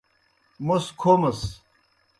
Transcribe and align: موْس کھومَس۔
موْس 0.65 0.85
کھومَس۔ 0.99 1.39